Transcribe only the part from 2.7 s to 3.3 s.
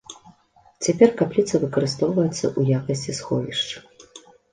якасці